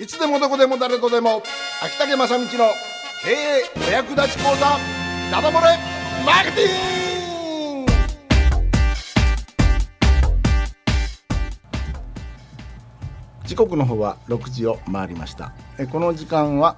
[0.00, 1.42] いつでもどこでも誰とでも
[1.82, 2.48] 秋竹正道の
[3.22, 4.66] 経営お役立ち講座
[5.30, 5.78] ダダ漏れ
[6.26, 7.92] マーケティング！
[13.46, 15.52] 時刻の方は6時を回りました。
[15.78, 16.76] えこの時間は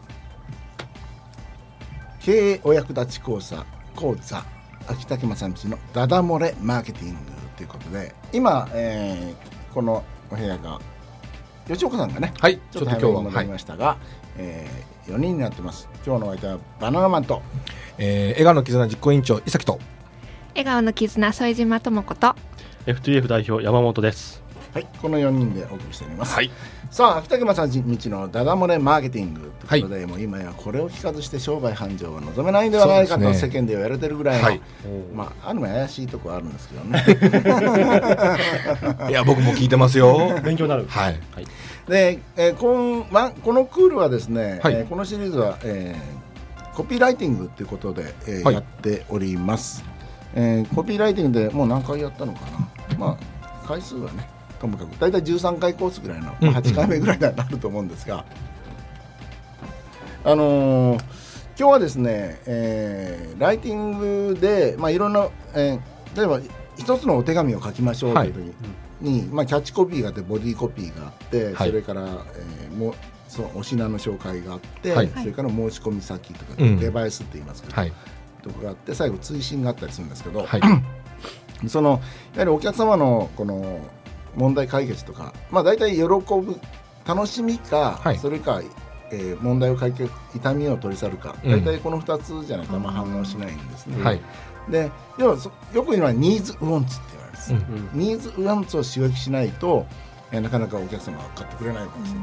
[2.20, 3.64] 経営お役立ち講座
[3.94, 4.44] 講座
[4.88, 7.16] 秋竹正道のダダ漏れマーケティング
[7.56, 10.80] ということで今、えーこのお部屋が
[11.66, 13.96] 吉岡さんがねはい、ちょっと早めに戻りましたが、
[14.38, 15.88] えー、4人になってます。
[16.06, 17.42] 今日のお相手はバナナマンと
[17.98, 19.78] えー、笑顔の絆実行委員長伊崎と。
[20.50, 22.34] 笑顔の絆副島智子と
[22.86, 24.45] FTF 代表山本です。
[24.76, 24.86] はい。
[25.00, 26.50] この4人でお送りしております、はい。
[26.90, 27.80] さあ秋竹正道
[28.10, 29.50] のダダ漏れマーケティング。
[29.66, 34.60] ということで、もう今やこれを聞かずして商売繁盛は望めないんではないかと世間では言われてるぐらいの、はい。
[35.14, 37.06] まああるも怪しいとこはあるんですけどね。
[39.08, 40.38] いや僕も聞いてますよ。
[40.44, 40.84] 勉強になる。
[40.86, 41.20] はい。
[41.34, 41.46] はい。
[41.88, 44.74] で、えーこんま、このクールはですね、はい。
[44.74, 48.54] えーこのシリーズは、えーコピーライティングということで、えーはい。
[48.54, 49.82] やっております、
[50.34, 52.40] えーコピーライティングでもう何回やったのか
[52.90, 52.98] な。
[52.98, 58.24] まあ回数はねともかく大体13回コースぐらいの、まあ、8回目ぐらいになると思うんですが、
[60.24, 61.02] あのー
[61.58, 63.98] 今日はですね、えーライティン
[64.32, 66.40] グで、まあ、いろんな、えー例えば
[66.78, 68.54] 一つのお手紙を書きましょうという時
[69.00, 71.68] に、まあ、キャッチコピーがあってボディコピーがあって、はい。
[71.70, 72.94] それから、えーもう
[73.28, 75.08] そのお品の紹介があって、はい。
[75.08, 76.78] それから申し込み先とか、うん。
[76.78, 77.92] デバイスって言いますけど、はい。
[78.42, 81.68] とかがあって最後追伸があったりするんですけど、はい。
[81.68, 82.00] その
[82.34, 83.80] やはりお客様のこの
[84.36, 86.60] 問題解決とか、まあ、大体喜ぶ
[87.06, 88.18] 楽しみか、はい。
[88.18, 88.60] それか、
[89.10, 91.50] えー問題を解決痛みを取り去るか、うん。
[91.52, 94.02] 大体この2つじゃないとあんま反応しないんですね。
[94.02, 94.20] はい。
[94.68, 97.52] で要はそよく言うのはニーズウォンツって言われます。
[97.52, 97.90] うん。
[97.94, 99.86] ニーズウォンツを刺激しないと、
[100.32, 102.12] えーなかなかお客様が買ってくれないわけです。
[102.14, 102.20] よ。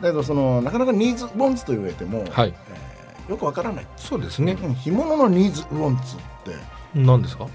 [0.00, 2.52] だけどそのなかなかニーズウォンツと言われても、はい。
[2.68, 2.84] えー
[3.30, 3.86] よくわからない。
[3.96, 4.52] そうですね。
[4.60, 4.74] うん。
[4.74, 6.58] 干物のニーズウォンツって
[6.94, 7.46] 何ですか？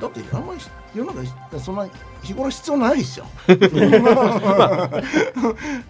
[0.00, 0.60] だってあんまり
[0.94, 1.28] 世の中に
[1.60, 1.88] そんな
[2.22, 3.24] 日頃必要ないでしょ。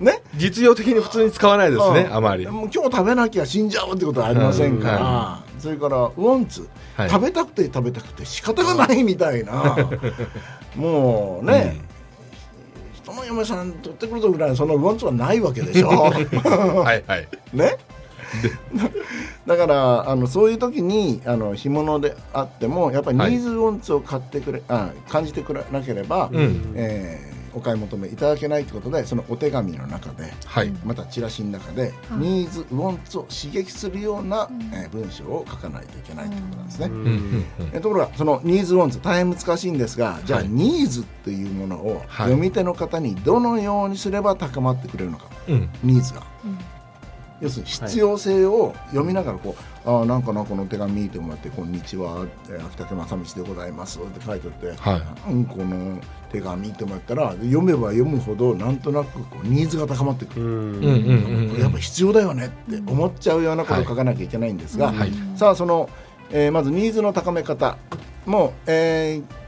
[0.00, 0.22] ね？
[0.36, 2.14] 実用的に普通に使わないですねうん。
[2.14, 2.46] あまり。
[2.46, 7.10] もう今日食べなきゃ死んじゃうってことはありませんから、それからウォンツ、はい。
[7.10, 9.76] 食べたくて食べたくて仕方がないみたいな、
[10.76, 11.80] もうね、
[12.94, 15.88] 人の嫁さん取ってくるぞぐらいのそのウォンツはないわけでしょ。
[15.98, 17.28] はいはい。
[17.52, 17.76] ね？
[19.46, 26.72] だからあのそういう時にあの干物であってもやっぱりニーズウォンツを買ってくれ、あ感じてくれなければ、うん。
[26.74, 30.72] えーお買い求めいただけないということでそのお手紙の中ではい。
[30.86, 36.86] またチラシの中で、ニーズウォンツを刺激するような、えー文章を書かないといけないということなんですね。
[36.86, 36.94] うん。
[36.94, 37.06] うん。
[37.06, 37.44] うん。
[37.74, 42.26] えところがそのニーズウォンツ大変難しいんですがじゃあ、はいニーズというものをはい。
[42.28, 45.68] 読み手の方にどのようにすれば高まってくれるのか、うん。
[45.82, 46.22] ニーズが。
[47.42, 54.96] 要するに必要性を読みながらこう、ああなんかなこの手紙見てもらって「こんにちは、えー秋竹正道でございます」って書いてあって、は
[55.28, 55.32] い。
[55.32, 55.98] うん、この
[56.30, 65.12] 手紙ってもらったら読めば読むほどなんとなくこうニーズが高まってくる、これやっぱ必要だよねって思っちゃうようなことを書かなきゃいけないんですが、はい。
[65.36, 65.90] さあその、
[66.30, 67.76] えーまずニーズの高め方
[68.24, 69.41] も、えー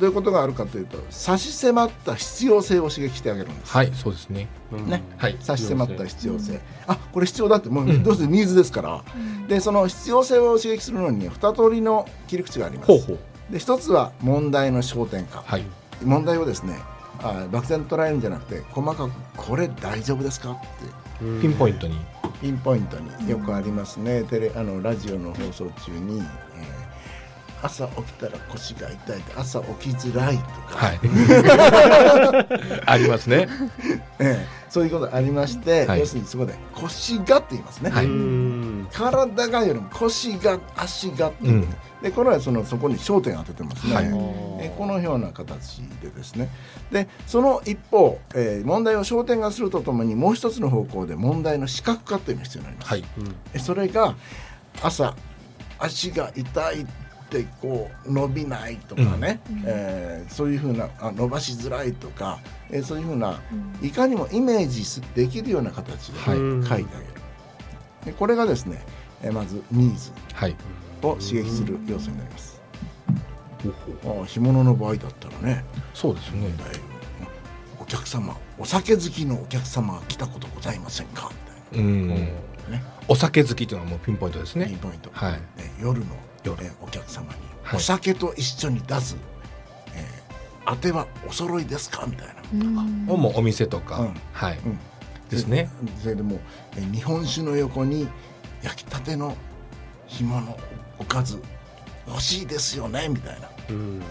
[0.00, 3.72] どういうことがあるかというと差し迫った必要性を刺激してあげるんです。
[3.72, 4.48] はいそうですね。
[4.72, 5.02] ね。
[5.18, 5.36] はい。
[5.40, 9.04] 差し迫った必要性、あこれ必要だってもうどうせニーズですから、
[9.46, 12.86] でその必要性を刺激するのに2通りの切り口があります。
[12.86, 13.18] ほうほう。
[13.52, 15.64] で1つは問題の焦点化、はい。
[16.02, 16.78] 問題をですね
[17.22, 20.66] あ漠然と捉えるんじゃなくて細かくこれ大丈夫ですかって。
[21.42, 21.98] ピンポイントに。
[22.40, 23.30] ピンポイントに。
[23.30, 26.49] よくありますね、テレあのラジオの放送中に、えー
[27.62, 31.00] 朝起きたら腰が痛い朝起きづらいとか、はい。
[32.86, 33.48] ありますね。
[34.18, 34.60] ええ。
[34.70, 36.00] そういうことありまして、はい。
[36.00, 38.06] 要するにそこで腰がって言いますね、はい。
[38.06, 38.88] うん。
[38.92, 41.74] 体がよりも腰が足がっていう、うん。
[42.02, 44.06] でこれはそのそこに焦点を当ててますね、はい。
[44.60, 46.48] えこのような形でですね。
[46.90, 53.04] でその一方、えー問題を焦点化するとともにもう一つの方向で問題の視覚化というのが必要になります、はい。
[53.54, 54.14] えそれが
[54.82, 55.14] 朝
[55.78, 56.86] 足が痛い
[57.38, 62.40] ってこう伸びないとかね、えーそういうふうなあ伸ばしづらいとか、
[62.70, 63.40] えーそういうふうな、
[63.80, 66.40] いかにもイメージすできるような形で書はい。
[66.40, 66.88] いてあげる、
[68.06, 68.84] でこれがですね、
[69.22, 70.56] えーまずニーズはい。
[71.02, 72.60] を刺激する要素になります、
[74.04, 75.64] ああ干物の場合だったらね。
[75.94, 76.48] そうですね。
[77.80, 81.30] お客様お酒好きのお客様が来たことございませんか？
[81.72, 82.08] みたいうん。
[82.08, 82.32] なね。
[83.08, 85.32] お酒好きというのはもうピンポイントですピンねポイント、はい。
[85.32, 85.40] ね
[85.80, 86.06] 夜の
[86.44, 87.30] 夜えお客様に、
[87.62, 87.76] はい。
[87.76, 89.16] お酒と一緒に出す、
[89.94, 90.30] えー
[90.66, 92.06] 当てはお揃いですか？
[92.06, 92.64] みたいな、
[93.16, 93.98] もうお店とか。
[94.00, 94.14] うん。
[94.32, 94.58] はい。
[94.58, 94.78] うん。
[95.28, 95.68] ですね。
[96.02, 96.40] それでもう
[96.76, 98.06] え日本酒の横に
[98.62, 99.36] 焼きたての
[100.06, 100.58] 干物
[100.98, 101.40] おかず
[102.06, 103.08] 欲しいですよね？
[103.08, 103.48] みたいな。
[103.70, 104.02] うん。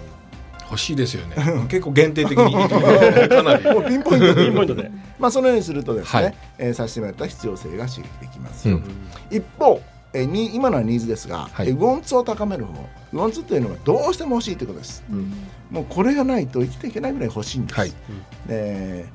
[0.66, 1.36] 欲しいですよね。
[1.70, 3.64] 結構限定的にかなり。
[3.72, 4.46] もうピンポイントで。
[4.46, 4.92] ピンポイントで。
[5.18, 6.36] まあそのようにするとですね、はい。
[6.58, 8.84] えー差し迫った必要性が刺激できますよ、うん。
[9.30, 9.82] 一方、
[10.14, 11.70] えーに今のはニーズですが、はい。
[11.70, 12.74] えーウォンツを高める方
[13.14, 15.04] ウォンツというのはどうしても欲しいということです。
[15.10, 15.34] うん。
[15.70, 17.94] もうこれがないと生きていけないぐらい欲しいんです、はい。
[18.48, 19.06] で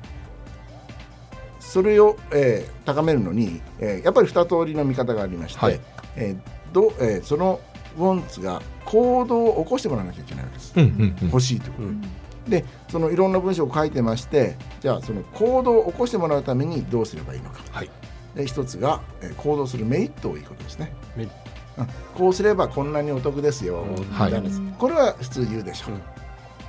[1.59, 5.79] それを、えー高めるのに、えーやっぱり二通りの見方がありまして、はい。
[6.15, 7.59] えーどえーその
[7.97, 11.27] ウォンツが行動を起こしてもらわなきゃいけないわけです、うんうんうん。
[11.27, 11.87] 欲しいということ。
[11.87, 12.01] で、うん。
[12.49, 17.61] でそのいろんな文章を書いてましてじゃあその行動を起こしてもらうためにどうすればいいのか。
[17.71, 17.89] はい
[18.35, 20.93] で一つが、えー行動するメリットをいいことですね。
[21.15, 21.33] メリッ
[21.77, 21.87] うん。
[22.15, 23.95] こうすればこんなにお得ですよ、うん。
[23.95, 24.73] みたいなやつはい。
[24.77, 25.87] これは普通言うでしょ。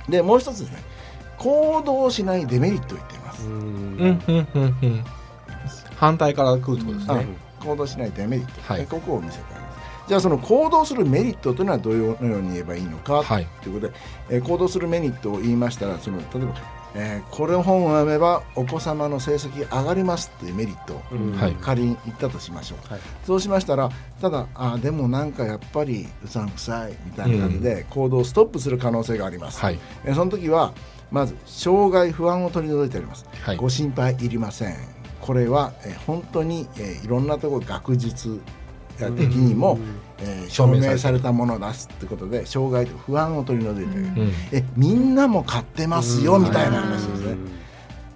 [0.07, 0.83] う、でもう一つですね。
[1.37, 3.53] 行動しないデメリットを言っています、うん。
[3.53, 4.21] うん。
[4.27, 4.47] うん。
[4.55, 4.77] うん。
[4.81, 5.03] うん。
[5.95, 7.27] 反対から来るってことですあね
[7.59, 8.81] 行動しないデメリット、はい。
[8.81, 9.77] えここを見せてあります。
[10.07, 13.93] じゃあその行動するメリットというのはどのように言えばいいのかはいということで、
[14.29, 16.53] えー行動するメリットを言いましたらその例えば、
[16.99, 21.01] えーこれ本を読めばお子様の成績上がりますっていうメリットを
[21.61, 23.01] 仮に言ったとしましょう、はい。
[23.23, 23.89] そうしましたら
[24.19, 29.79] ただあでもなんかやっぱりうさんくさいみたいな感じで行動をストップする可能性があります、はい。
[30.05, 30.73] えーその時は
[31.11, 33.57] まず障害不安を取り除いてあります、はい。
[33.57, 34.75] ご心配いりません。
[35.21, 38.41] これは、えー本当に、えーいろんなところ学術
[39.05, 39.81] 的にも、うん。
[40.19, 44.31] えー証明されたものを出すってことで障害と不安を取り除いてうん。
[44.51, 46.43] えみんなも買ってますよ、うん。
[46.43, 47.35] みたいな話ですね、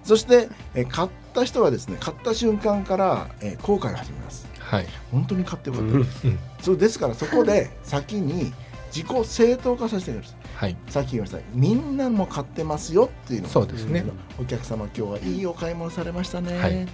[0.04, 4.48] そして、えー買った人はですね買った瞬間から、えー後悔を始めます。
[4.60, 4.88] はい。
[5.12, 6.08] 本当に買ってよかった、うん。
[6.62, 8.52] そうですからそこで先に
[8.94, 10.36] 自己正当化させてください。
[10.56, 10.78] はい。
[10.90, 11.38] さっき言いました。
[11.54, 14.04] みんなも買ってますよっていうのをそうですね。
[14.40, 16.88] お客様今日はいいお買い物されましたね、はい。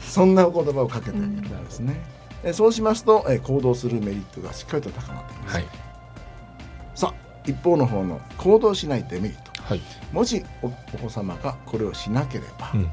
[0.00, 2.00] そんなお言葉をかけてあげるんですね、
[2.44, 5.64] えそうしますと、え行動するメリットがしっかりと高まっていきます、はい。
[6.94, 9.62] さあ一方の方の行動しないデメリット。
[9.62, 9.80] はい。
[10.12, 12.90] もしおお子様がこれをしなければ、うん。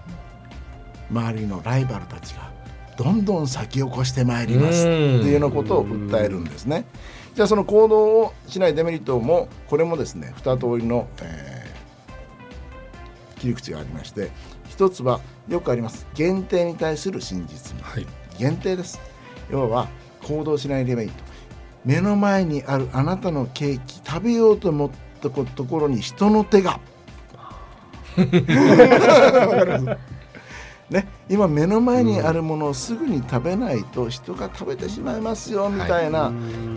[1.11, 2.51] 周りのライバルたちが
[2.97, 4.81] どんどん先を越してまいります。
[4.81, 5.25] ってうん。
[5.25, 6.85] いうようなことを訴えるんですね。
[7.35, 11.59] じゃあその行動をしないデメリットもこれもですね二通りの、えー
[13.39, 14.31] 切り口がありまして
[14.67, 16.05] 一つはよくあります。
[16.13, 17.73] 限定に対する真実。
[17.75, 18.07] 味はい。
[18.37, 18.99] 限定です
[19.49, 19.87] 要は
[20.23, 21.23] 行動しないデメリット
[21.85, 24.89] 目の前にあるあなたのケーキ食べようと思っ
[25.21, 26.79] たところに人の手が。
[30.89, 36.31] ね、今目の前にあるものをすぐに食べないと人が食べてしまいますよみたいなイ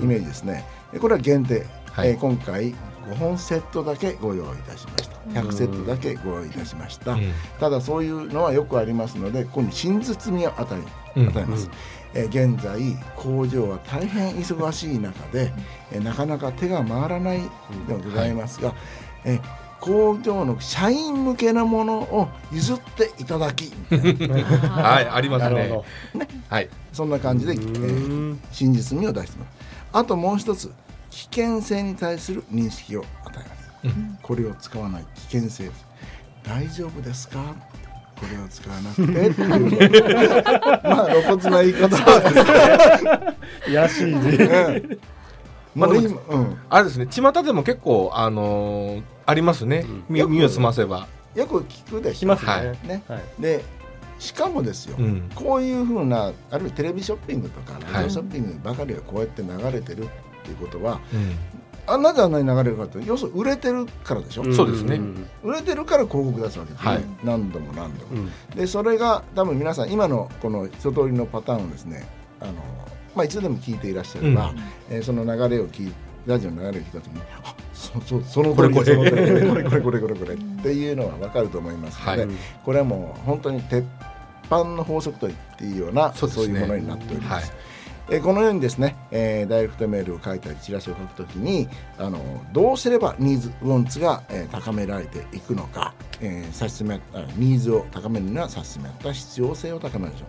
[0.04, 0.66] メージですね。
[0.92, 2.10] でこれは限定、はい。
[2.10, 2.74] えー今回
[3.10, 5.40] 5本セットだけご用意いたしました。
[5.40, 7.32] 100セットだけご用意いたしました、うん。
[7.58, 10.76] ただそういうのはよくありますのでここに真実味を与
[11.16, 11.28] えうん。
[11.28, 11.68] 与えます、
[12.14, 12.80] えー現在
[13.16, 15.52] 工場は大変忙しい中で、
[15.92, 17.40] えーなかなか手が回らない
[17.86, 18.74] ではございますが、
[19.24, 19.40] えー
[19.80, 25.54] 工場の社員向けなものを譲っていただきみたいなはいありますね。
[25.56, 25.84] なるほ
[26.48, 26.68] はい。
[26.92, 27.62] そんな感じで、えど。
[27.62, 29.50] ー真実味を出してます。
[29.92, 30.70] あともう一つ
[31.10, 34.18] 危険性に対する認識を与えます、うん。
[34.22, 35.04] これを使わない。
[35.28, 35.68] 危険性
[36.44, 37.40] 大丈夫ですか？
[38.22, 43.34] これを使わなくてっていうまあ露骨な言い方は
[43.68, 44.36] やしいね。
[44.36, 44.98] ね
[45.74, 46.98] まあでももうん、あれです。
[46.98, 49.84] ね巷でも結構あのーありますね。
[49.88, 50.04] うん。
[50.08, 52.20] み耳を澄ませばよく聞くでしょ。
[52.20, 52.64] しますはい。
[52.64, 52.78] ね。
[52.84, 53.22] ねはい。
[53.40, 53.64] で
[54.20, 55.30] しかもですよ、うん。
[55.34, 60.08] こういうふうなあるいはテレビショッピングとかラはいジオショッピングばかりがこうやって流れてるっ
[60.44, 61.36] ていうことは、うん
[61.86, 64.98] あなぜあんなに流れるかって要するに売れてるからでしょ、そうですね。
[64.98, 67.04] ん売れてるから広告出すわけですね、はい。
[67.24, 68.30] 何度も何度も、うん。
[68.56, 72.06] でそれが多分皆さん今のこの一通りのパターンをですね
[72.40, 72.52] あの、
[73.16, 74.58] まあ、一度でも聞いていらっしゃれば、うん。
[74.90, 75.92] えーその流れを聞い
[76.24, 78.84] ラジオの流れを聞いた時にあそそそのこれこれ。
[78.84, 82.34] 通りだその通りだこれこれこれこれこれっていうのは分かると思いますので、はい。
[82.64, 83.84] これはもう本当に鉄
[84.44, 87.50] 板の法則と言っていいようなそそうねいうものになっております。
[87.50, 87.71] はい
[88.10, 91.68] えーこのようにですね、えーダイレクトメールを書いたりチラシを書くときに
[91.98, 92.18] あの
[92.52, 100.28] どうすればニーズウォンツが、えー高められていくのか、えー差し進めあニーズを高めるには差し進めた必要性を高めましょう、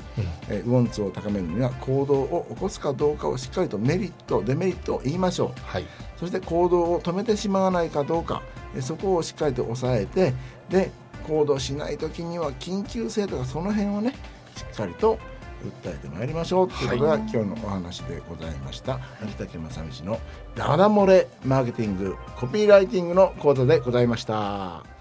[0.50, 5.62] えーウォンツを高めるには行動を起こすかどうかをしっかりとメリットデメリットを言いましょう。
[5.66, 5.86] はい。
[6.20, 8.42] そして行動を止めてしまわないかどうか
[8.76, 10.34] えーそこをしっかりと抑えて
[10.70, 10.92] で
[11.28, 14.14] 行動しない時には緊急性とかその辺をね
[14.56, 15.18] しっかりと
[15.68, 20.20] 訴えてまいりましょうということが、今日のお話でございました秋竹正道の
[20.56, 24.93] ダダ漏れマーケティングコピーライティングの講座でございました。